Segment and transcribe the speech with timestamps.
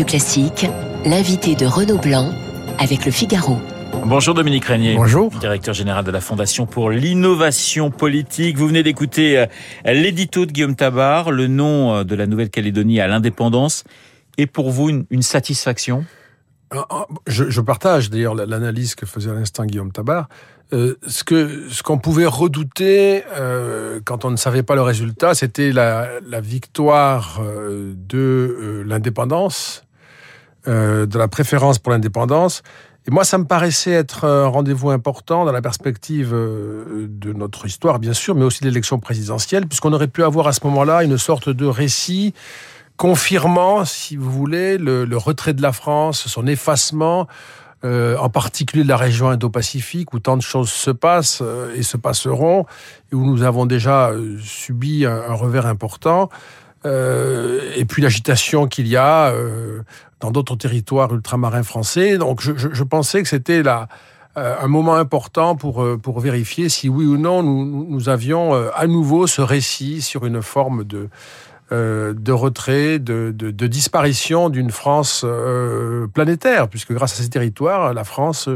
[0.00, 0.66] Radio Classique,
[1.04, 2.32] l'invité de Renaud Blanc
[2.78, 3.58] avec le Figaro.
[4.06, 4.94] Bonjour Dominique Régnier.
[4.94, 5.30] Bonjour.
[5.30, 8.56] Directeur général de la Fondation pour l'innovation politique.
[8.56, 9.46] Vous venez d'écouter euh,
[9.84, 13.84] l'édito de Guillaume Tabar, le nom euh, de la Nouvelle-Calédonie à l'indépendance.
[14.38, 16.06] Et pour vous, une, une satisfaction?
[16.70, 20.28] Ah, ah, je, je, partage d'ailleurs l'analyse que faisait à l'instant Guillaume Tabar.
[20.72, 25.34] Euh, ce que ce qu'on pouvait redouter euh, quand on ne savait pas le résultat,
[25.34, 29.82] c'était la, la, victoire euh, de euh, l'indépendance,
[30.68, 32.62] euh, de la préférence pour l'indépendance.
[33.06, 37.98] Et moi, ça me paraissait être un rendez-vous important dans la perspective de notre histoire,
[37.98, 41.16] bien sûr, mais aussi de l'élection présidentielle, puisqu'on aurait pu avoir à ce moment-là une
[41.16, 42.34] sorte de récit
[43.00, 47.28] confirmant, si vous voulez, le, retrait de la France, son effacement,
[47.82, 51.82] euh, en particulier de la région Indo-Pacifique, où tant de choses se passent euh, et
[51.82, 52.66] se passeront,
[53.10, 56.28] et où nous avons déjà euh, subi un, revers important.
[56.86, 59.32] Euh, et puis l'agitation qu'il y a
[60.20, 62.18] dans d'autres territoires ultramarins français.
[62.18, 63.88] Donc je, pensais que c'était là
[64.36, 69.26] un moment important pour, pour vérifier si oui ou non nous, nous avions à nouveau
[69.26, 71.08] ce récit sur une forme de,
[71.72, 77.94] euh, de retrait, de, de, disparition d'une France euh, planétaire, puisque grâce à ces territoires,
[77.94, 78.48] la France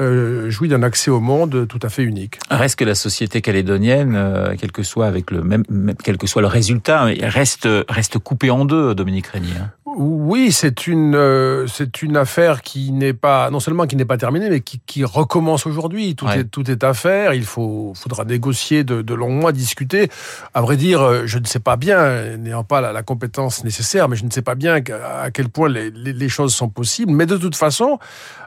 [0.00, 2.38] euh, jouit d'un accès au monde tout à fait unique.
[2.50, 4.18] Reste que la société calédonienne,
[4.58, 5.64] quel que soit avec le même,
[6.02, 9.52] quel que soit le résultat, reste reste coupée en deux, Dominique Régnier.
[9.98, 14.18] Oui, c'est une euh, c'est une affaire qui n'est pas non seulement qui n'est pas
[14.18, 16.14] terminée, mais qui, qui recommence aujourd'hui.
[16.14, 16.40] Tout ouais.
[16.40, 17.32] est tout est à faire.
[17.32, 20.10] Il faut faudra négocier de, de longs mois, discuter.
[20.52, 24.16] À vrai dire, je ne sais pas bien, n'ayant pas la, la, compétence nécessaire, mais
[24.16, 27.12] je ne sais pas bien à quel point les, les, les choses sont possibles.
[27.12, 27.98] Mais de toute façon,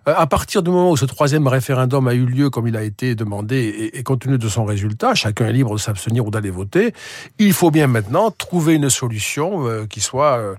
[0.06, 3.16] à partir du moment où ce troisième référendum a eu lieu comme il a été
[3.16, 6.52] demandé et, et compte tenu de son résultat, chacun est libre de s'abstenir ou d'aller
[6.52, 6.94] voter.
[7.40, 10.56] Il faut bien maintenant trouver une solution euh, qui soit euh,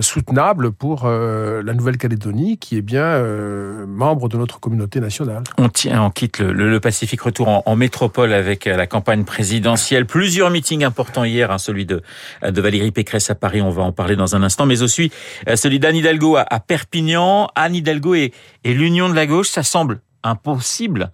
[0.00, 5.42] soutenable pour euh, la Nouvelle-Calédonie, qui est bien euh, membre de notre communauté nationale.
[5.58, 8.86] On, tient, on quitte le, le, le Pacifique, retour en, en, métropole avec euh, la
[8.86, 10.06] campagne présidentielle.
[10.06, 12.02] Plusieurs meetings importants hier, hein, celui de,
[12.42, 15.12] de Valérie Pécresse à Paris, on va en parler dans un instant, mais aussi
[15.48, 17.48] euh, celui d'Anne Hidalgo à, à Perpignan.
[17.54, 18.32] Anne Hidalgo et,
[18.64, 21.10] et l'union de la gauche, ça semble impossible.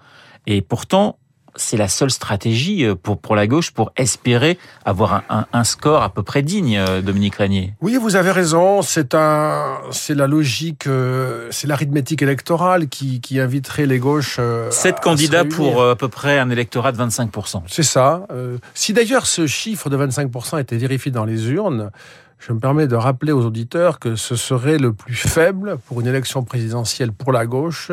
[0.46, 1.18] Et pourtant,
[1.56, 5.64] c'est la seule stratégie euh, pour, pour la gauche pour espérer avoir un, un, un
[5.64, 7.74] score à peu près digne, euh, Dominique Régnier.
[7.80, 8.82] Oui, vous avez raison.
[8.82, 14.40] C'est un, c'est la logique, euh, c'est l'arithmétique électorale qui, qui inviterait les gauches.
[14.70, 17.62] Sept candidats pour à peu près un électorat de 25%.
[17.66, 18.26] C'est ça.
[18.74, 21.90] Si d'ailleurs ce chiffre de 25% était vérifié dans les urnes,
[22.38, 26.06] je me permets de rappeler aux auditeurs que ce serait le plus faible pour une
[26.06, 27.90] élection présidentielle pour la gauche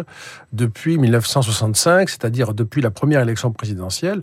[0.53, 4.21] depuis 1965, c'est-à-dire depuis la première élection présidentielle.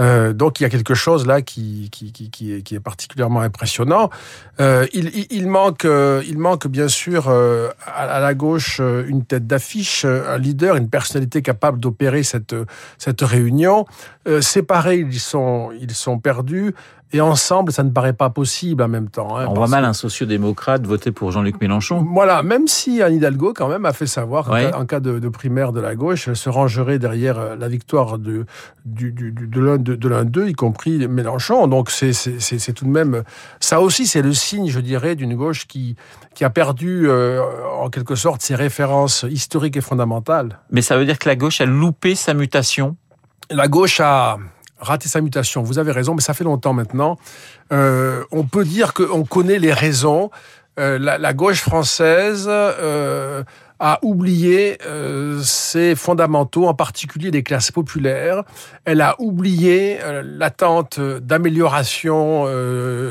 [0.00, 4.08] Euh, donc il y a quelque chose là qui, qui, qui, qui, est, particulièrement impressionnant.
[4.60, 8.78] Euh, il, il, il, manque, euh, il manque bien sûr euh, à, à, la gauche
[8.80, 12.54] euh, une tête d'affiche, un leader, une personnalité capable d'opérer cette,
[12.98, 13.84] cette réunion.
[14.40, 16.74] séparés, ils sont, ils sont perdus.
[17.14, 19.36] Et ensemble, ça ne paraît pas possible en même temps.
[19.36, 22.06] Hein, On voit mal un sociodémocrate voter pour Jean-Luc Mélenchon.
[22.14, 24.70] Voilà, même si Anne Hidalgo, quand même, a fait savoir qu'en ouais.
[24.70, 28.18] cas, en cas de, de, primaire de la gauche, elle se rangerait derrière la victoire
[28.18, 28.46] de,
[28.86, 31.66] du, du, de l'un de, d'eux, y compris Mélenchon.
[31.66, 33.24] Donc c'est tout de même...
[33.60, 35.96] Ça aussi, c'est le signe, je dirais, d'une gauche qui,
[36.34, 37.42] qui a perdu, euh,
[37.78, 40.60] en quelque sorte, ses références historiques et fondamentales.
[40.70, 42.96] Mais ça veut dire que la gauche a loupé sa mutation?
[43.50, 44.38] La gauche a
[44.82, 45.62] raté sa mutation.
[45.62, 47.18] Vous avez raison, mais ça fait longtemps maintenant.
[47.72, 50.30] Euh, on peut dire qu'on connaît les raisons.
[50.78, 53.44] Euh, la, gauche française euh,
[53.78, 54.78] a oublié
[55.42, 58.42] ses fondamentaux, en particulier des classes populaires.
[58.84, 62.46] Elle a oublié l'attente d'amélioration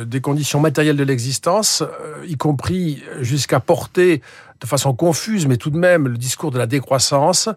[0.05, 1.83] des conditions matérielles de l'existence,
[2.25, 4.21] y compris jusqu'à porter
[4.61, 7.49] de façon confuse, mais tout de même, le discours de la décroissance.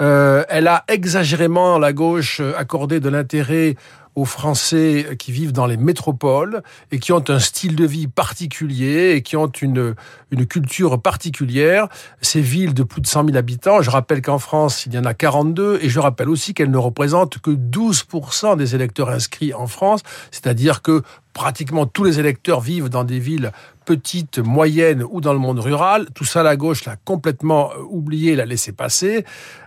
[0.00, 3.76] Euh, elle a exagérément, la gauche, accordé de l'intérêt
[4.14, 6.62] aux Français qui vivent dans les métropoles
[6.92, 9.94] et qui ont un style de vie particulier et qui ont une,
[10.30, 11.88] une culture particulière.
[12.20, 15.04] Ces villes de plus de 100 000 habitants, je rappelle qu'en France, il y en
[15.04, 19.66] a 42 et je rappelle aussi qu'elles ne représentent que 12% des électeurs inscrits en
[19.66, 21.02] France, c'est-à-dire que
[21.32, 23.50] pratiquement tous les électeurs vivent dans des villes
[23.84, 26.08] petites, moyennes ou dans le monde rural.
[26.14, 29.24] Tout ça, la gauche l'a complètement euh, oublié, l'a laissé passer.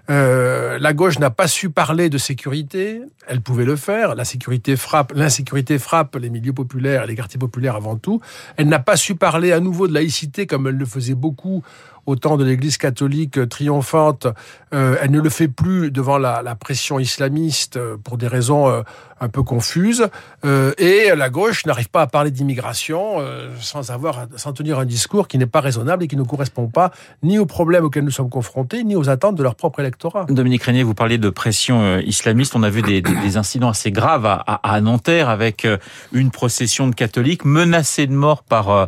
[0.10, 3.02] Euh, la gauche n'a pas su parler de sécurité.
[3.28, 4.16] Elle pouvait le faire.
[4.16, 8.22] La sécurité frappe, l'insécurité frappe les milieux populaires et les quartiers populaires avant tout.
[8.56, 11.64] Elle n'a pas su parler à nouveau de laïcité comme elle le faisait beaucoup
[12.06, 14.28] au temps de l'Église catholique triomphante,
[14.72, 18.84] elle ne le fait plus devant la, la pression islamiste pour des raisons
[19.20, 20.08] un peu confuses.
[20.46, 23.18] et la gauche n'arrive pas à parler d'immigration
[23.60, 26.92] sans avoir, sans tenir un discours qui n'est pas raisonnable et qui ne correspond pas
[27.24, 29.97] ni aux problèmes auxquels nous sommes confrontés, ni aux attentes de leur propre électorat.
[30.30, 32.56] Dominique Régnier, vous parlez de pression islamiste.
[32.56, 35.68] On a vu des, incidents assez graves à, Nanterre avec
[36.12, 38.86] une procession de catholiques menacés de mort par, euh,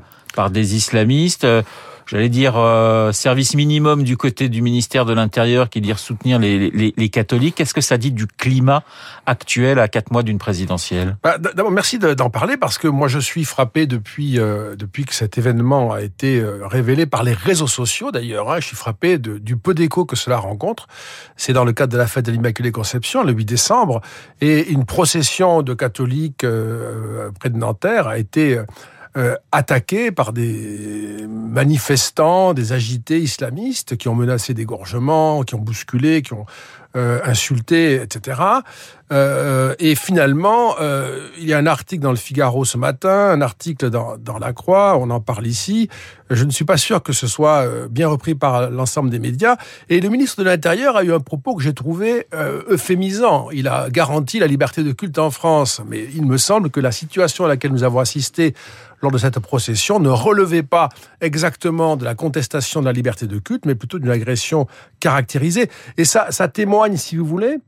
[0.49, 1.61] des islamistes euh,
[2.09, 6.71] j'allais dire, euh, service minimum du côté du ministère de l'Intérieur qui dit soutenir les,
[6.71, 7.55] les, les catholiques.
[7.55, 8.83] Qu'est-ce que ça dit du climat
[9.25, 11.17] actuel à quatre mois d'une présidentielle?
[11.23, 15.13] Bah, D'abord, merci d'en parler parce que moi, je suis frappé depuis, euh, depuis que
[15.13, 18.51] cet événement a été révélé par les réseaux sociaux d'ailleurs.
[18.51, 20.87] Hein, je suis frappé du peu d'écho que cela rencontre.
[21.37, 24.01] C'est dans le cadre de la fête de l'Immaculée Conception, le 8 décembre,
[24.41, 26.45] et une procession de catholiques
[27.39, 28.59] près de Nanterre a été
[29.17, 36.21] euh, attaqués par des manifestants, des agités islamistes qui ont menacé d'égorgement, qui ont bousculé,
[36.21, 36.45] qui ont
[36.95, 38.41] euh, insulté, etc.
[39.11, 43.41] Euh, et finalement, euh, il y a un article dans le Figaro ce matin, un
[43.41, 45.89] article dans, dans La Croix, on en parle ici.
[46.29, 49.57] Je ne suis pas sûr que ce soit euh, bien repris par l'ensemble des médias.
[49.89, 53.49] Et le ministre de l'Intérieur a eu un propos que j'ai trouvé euh, euphémisant.
[53.51, 55.81] Il a garanti la liberté de culte en France.
[55.87, 58.53] Mais il me semble que la situation à laquelle nous avons assisté
[59.01, 60.89] lors de cette procession ne relevait pas
[61.21, 64.67] exactement de la contestation de la liberté de culte, mais plutôt d'une agression
[64.99, 65.69] caractérisée.
[65.97, 67.59] Et ça, ça témoigne, si vous voulez,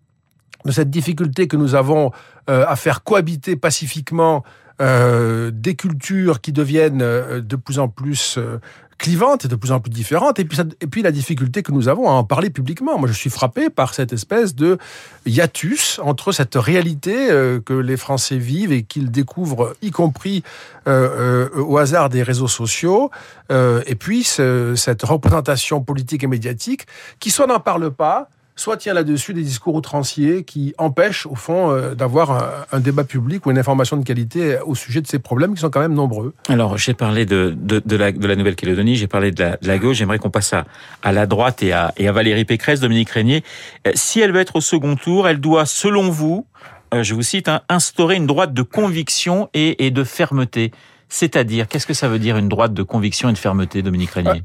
[0.65, 2.11] de cette difficulté que nous avons
[2.49, 4.43] euh, à faire cohabiter pacifiquement
[4.81, 8.39] euh, des cultures qui deviennent euh, de plus en plus
[8.97, 12.11] clivantes et de plus en plus différentes, et puis, la difficulté que nous avons à
[12.11, 12.99] en parler publiquement.
[12.99, 14.77] Moi, je suis frappé par cette espèce de
[15.25, 17.29] hiatus entre cette réalité
[17.65, 20.43] que les Français vivent et qu'ils découvrent, y compris
[20.85, 23.09] au hasard des réseaux sociaux,
[23.49, 26.85] et puis ce, cette représentation politique et médiatique
[27.19, 31.71] qui soit n'en parle pas, soit tient là-dessus des discours outranciers qui empêchent, au fond,
[31.71, 35.53] euh, d'avoir un, débat public ou une information de qualité au sujet de ces problèmes
[35.53, 36.33] qui sont quand même nombreux.
[36.49, 40.53] Alors, j'ai parlé de, de, la, Nouvelle-Calédonie, j'ai parlé de la, gauche, j'aimerais qu'on passe
[40.53, 40.65] à,
[41.03, 43.43] à la droite et à, à Valérie Pécresse, Dominique Régnier.
[43.87, 46.45] Euh, si elle veut être au second tour, elle doit, selon vous,
[46.93, 50.71] euh, je vous cite, hein, instaurer une droite de conviction et de fermeté.
[51.13, 54.43] C'est-à-dire, qu'est-ce que ça veut dire une droite de conviction et de fermeté, Dominique Régnier?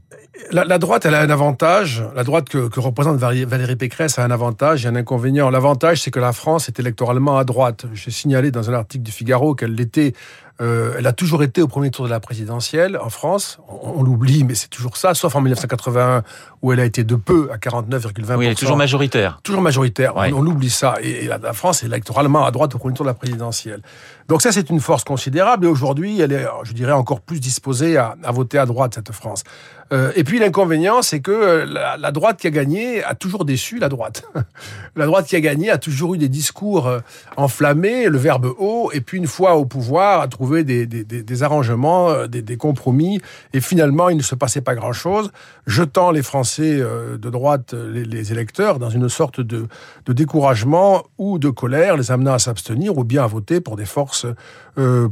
[0.50, 2.02] La, droite, elle a un avantage.
[2.16, 5.48] La droite que, que, représente Valérie Pécresse a un avantage et un inconvénient.
[5.48, 7.86] L'avantage, c'est que la France est électoralement à droite.
[7.94, 10.12] J'ai signalé dans un article du Figaro qu'elle l'était
[10.60, 13.58] euh, elle a toujours été au premier tour de la présidentielle en France.
[13.68, 16.22] On, on l'oublie, mais c'est toujours ça, sauf en 1981
[16.62, 18.36] où elle a été de peu à 49,20%.
[18.36, 19.40] Oui, elle est toujours majoritaire.
[19.42, 20.16] Toujours majoritaire.
[20.16, 20.32] Ouais.
[20.32, 20.96] On, on, oublie ça.
[21.02, 23.82] Et, et la, la, France est électoralement à droite au premier tour de la présidentielle.
[24.28, 25.66] Donc ça, c'est une force considérable.
[25.66, 29.12] Et aujourd'hui, elle est, je dirais, encore plus disposée à, à voter à droite, cette
[29.12, 29.44] France.
[29.92, 33.78] Euh, et puis l'inconvénient, c'est que euh, la, droite qui a gagné a toujours déçu
[33.78, 34.24] la droite.
[34.96, 37.00] la droite qui a gagné a toujours eu des discours euh,
[37.36, 42.26] enflammés, le verbe haut, et puis une fois au pouvoir, a trouvé des, des, arrangements,
[42.26, 43.20] des, compromis,
[43.52, 45.30] et finalement, il ne se passait pas grand-chose,
[45.66, 49.66] jetant les Français de droite, les, électeurs, dans une sorte de,
[50.06, 53.84] de, découragement ou de colère, les amenant à s'abstenir ou bien à voter pour des
[53.84, 54.26] forces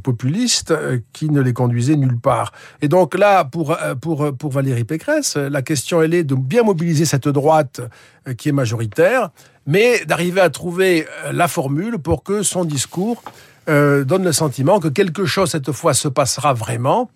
[0.03, 0.75] populistes
[1.13, 2.53] qui ne les conduisaient nulle part.
[2.83, 5.37] Et donc là, pour, pour, pour Valérie Pécresse.
[5.37, 7.81] La question, elle est de bien mobiliser cette droite
[8.27, 9.31] euh, qui est majoritaire,
[9.67, 13.23] mais d'arriver à trouver euh, la formule pour que son discours
[13.69, 17.11] euh, donne le sentiment que quelque chose cette fois se passera vraiment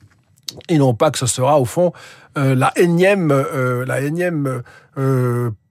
[0.69, 1.93] et non pas que ce sera au fond
[2.37, 3.35] la énième,
[3.85, 4.63] la énième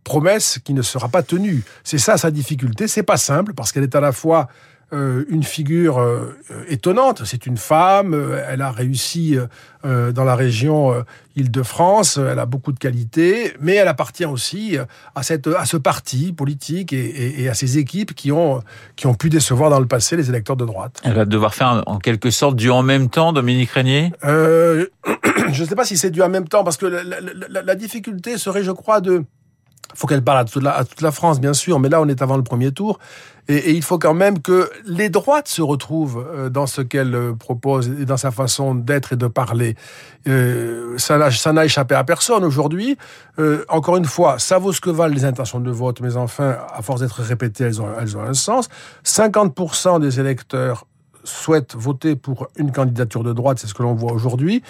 [0.04, 1.64] promesse qui ne sera pas tenue.
[1.84, 2.88] C'est ça sa difficulté.
[2.88, 4.50] C'est pas simple parce qu'elle est à la fois
[4.94, 6.34] euh, une figure euh,
[6.70, 7.24] étonnante.
[7.26, 9.38] C'est une femme, euh, elle a réussi
[9.84, 11.06] dans la région
[11.38, 14.78] Île-de-France, elle a beaucoup de qualités, mais elle appartient aussi
[15.16, 18.62] à, cette, à ce parti politique et, et, et, à ces équipes qui ont,
[18.98, 21.00] qui ont pu décevoir dans le passé les électeurs de droite.
[21.06, 24.12] Elle va devoir faire en quelque sorte du en même temps, Dominique Régnier?
[24.24, 24.88] Je
[25.64, 27.76] ne sais pas si c'est du en même temps, parce que la, la, la, la
[27.76, 29.24] difficulté serait, je crois, de
[29.96, 32.08] faut qu'elle parle à toute, la, à toute la France, bien sûr, mais là, on
[32.08, 33.00] est avant le premier tour.
[33.48, 37.34] Et, il faut quand même que les droites se retrouvent euh, dans ce qu'elle euh,
[37.34, 39.76] propose et dans sa façon d'être et de parler.
[40.28, 42.98] Euh, ça n'a échappé à personne aujourd'hui.
[43.70, 46.82] Encore une fois, ça vaut ce que valent les intentions de vote, mais enfin, à
[46.82, 48.68] force d'être répétées, elles ont, elles ont un sens.
[49.06, 50.86] 50% des électeurs
[51.24, 54.64] souhaitent voter pour une candidature de droite, c'est ce que l'on voit aujourd'hui.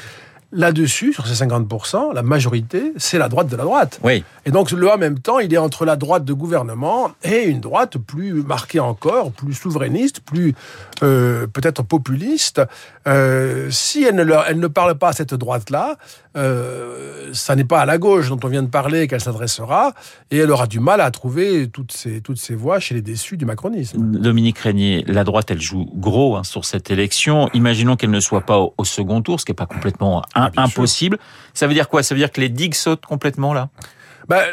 [0.51, 3.99] Là-dessus, sur ces 50%, la majorité, c'est la droite de la droite.
[4.03, 4.23] Oui.
[4.45, 7.59] Et donc le en même temps, il est entre la droite de gouvernement et une
[7.59, 10.55] droite plus marquée encore, plus souverainiste, plus
[11.03, 12.61] euh, peut-être populiste.
[13.07, 15.97] Euh, si elle ne, leur, elle ne parle pas à cette droite-là,
[16.37, 19.93] euh, ça n'est pas à la gauche dont on vient de parler qu'elle s'adressera,
[20.31, 23.37] et elle aura du mal à trouver toutes ces, toutes ces voix chez les déçus
[23.37, 23.97] du macronisme.
[23.99, 27.49] Dominique Régnier, la droite, elle joue gros hein, sur cette élection.
[27.53, 30.51] Imaginons qu'elle ne soit pas au, au second tour, ce qui n'est pas complètement Ah,
[30.63, 31.17] impossible.
[31.53, 32.03] Ça veut dire quoi?
[32.03, 33.69] Ça veut dire que les digues sautent complètement là?
[34.29, 34.43] Ben,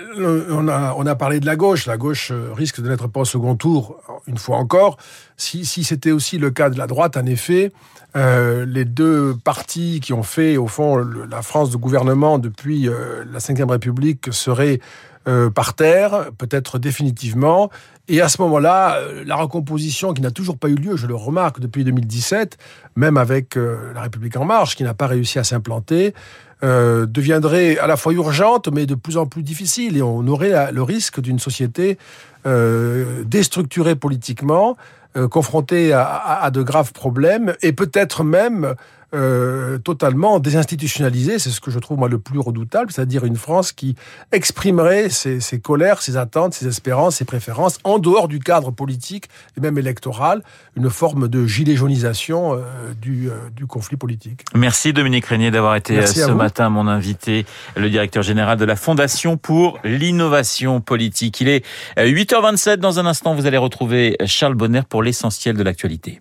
[0.51, 1.87] on, a, on a parlé de la gauche.
[1.87, 3.97] La gauche euh, risque de n'être pas au second tour,
[4.29, 4.99] une fois encore.
[5.37, 7.73] Si, si c'était aussi le cas de la droite, en effet,
[8.15, 12.89] euh, les deux partis qui ont fait, au fond, le- la France de gouvernement depuis
[12.89, 14.79] euh, la Ve République seraient
[15.27, 17.71] euh, par terre, peut-être définitivement.
[18.09, 21.15] Et à ce moment-là, euh, la recomposition qui n'a toujours pas eu lieu, je le
[21.15, 22.59] remarque depuis 2017,
[22.97, 26.13] même avec euh, la République en marche, qui n'a pas réussi à s'implanter,
[26.63, 29.99] deviendrait à la fois urgente, mais de plus en plus difficile.
[29.99, 31.99] Et on aurait le risque d'une société
[33.27, 34.79] déstructurée politiquement,
[35.31, 38.77] confrontée à de graves problèmes, et peut-être même
[39.15, 41.39] euh, totalement désinstitutionnalisée.
[41.39, 43.97] C'est ce que je trouve moi le plus redoutable, c'est-à-dire une France qui
[44.33, 49.29] exprimerait ses, ses colères, ses attentes, ses espérances, ses préférences en dehors du cadre politique
[49.57, 50.43] et même électoral,
[50.77, 54.45] une forme de gilet jaunisation euh, du, euh, du conflit politique.
[54.55, 58.77] Merci Dominique Régnier d'avoir été Merci ce matin mon invité, le directeur général de la
[58.77, 61.41] Fondation pour l'innovation politique.
[61.41, 61.65] Il est
[61.99, 62.77] euh, 8h27.
[62.77, 66.21] Dans un instant, vous allez retrouver Charles Bonner pour l'essentiel de l'actualité.